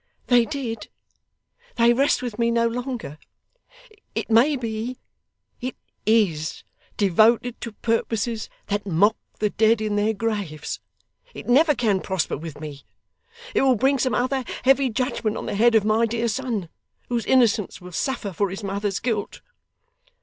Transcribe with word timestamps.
'They 0.25 0.45
did. 0.45 0.87
They 1.75 1.93
rest 1.93 2.23
with 2.23 2.39
me 2.39 2.49
no 2.49 2.65
longer. 2.67 3.19
It 4.15 4.31
may 4.31 4.55
be 4.55 4.97
it 5.61 5.75
IS 6.07 6.63
devoted 6.97 7.61
to 7.61 7.73
purposes 7.73 8.49
that 8.65 8.87
mock 8.87 9.15
the 9.37 9.51
dead 9.51 9.79
in 9.79 9.97
their 9.97 10.15
graves. 10.15 10.79
It 11.35 11.47
never 11.47 11.75
can 11.75 12.01
prosper 12.01 12.35
with 12.35 12.59
me. 12.59 12.81
It 13.53 13.61
will 13.61 13.75
bring 13.75 13.99
some 13.99 14.15
other 14.15 14.43
heavy 14.63 14.89
judgement 14.89 15.37
on 15.37 15.45
the 15.45 15.53
head 15.53 15.75
of 15.75 15.85
my 15.85 16.07
dear 16.07 16.27
son, 16.29 16.69
whose 17.09 17.27
innocence 17.27 17.79
will 17.79 17.91
suffer 17.91 18.33
for 18.33 18.49
his 18.49 18.63
mother's 18.63 18.97
guilt. 18.99 19.41